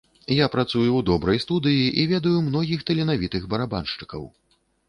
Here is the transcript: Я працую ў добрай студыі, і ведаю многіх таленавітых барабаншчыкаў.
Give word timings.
Я 0.35 0.45
працую 0.53 0.85
ў 0.93 1.01
добрай 1.09 1.41
студыі, 1.45 1.85
і 2.05 2.07
ведаю 2.13 2.35
многіх 2.49 2.79
таленавітых 2.91 3.47
барабаншчыкаў. 3.53 4.27